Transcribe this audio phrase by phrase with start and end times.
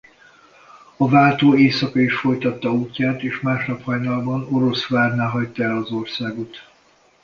[0.97, 6.57] A váltó éjszaka is folytatta útját és másnap hajnalban Oroszvárnál hagyta el az országot.